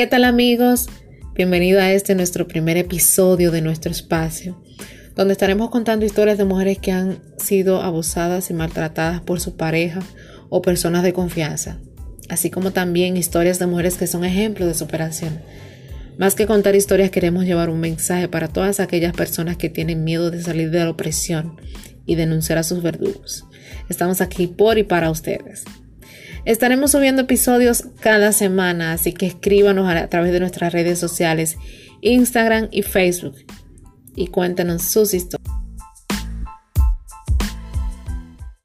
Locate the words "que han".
6.78-7.20